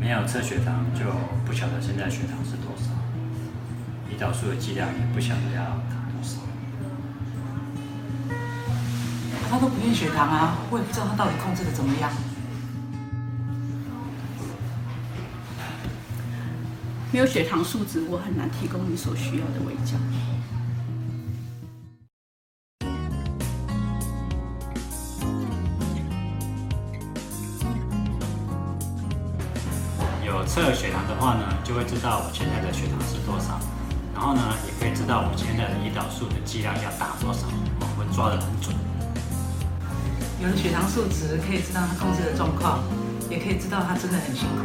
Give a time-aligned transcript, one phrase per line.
[0.00, 1.04] 没有测血糖就
[1.44, 2.90] 不晓得现在血糖是多少，
[4.10, 6.38] 胰岛素的剂量也不晓得要打多少。
[9.50, 12.10] 他都不验血糖啊，我也不知道他到底控制的怎么样。
[17.12, 19.98] 没有血糖数值，我很难提供你所需要的卫教。
[30.40, 33.60] 有测血糖的话呢，就会知道我现在的血糖是多少，
[34.14, 37.44] 然后呢，也可以知道我现在的胰岛素的剂量要打多少，
[37.78, 38.74] 我会抓得很准。
[40.40, 42.80] 有了血糖数值，可以知道他控制的状况，
[43.28, 44.64] 也可以知道他真的很辛苦。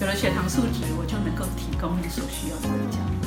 [0.00, 3.21] 有了血糖数值，我就能够提供你所需要的。